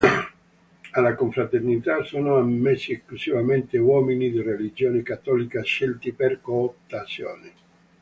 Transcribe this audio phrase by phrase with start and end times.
[0.93, 7.51] Alla Confraternita sono ammessi esclusivamente uomini di religione cattolica scelti per cooptazione.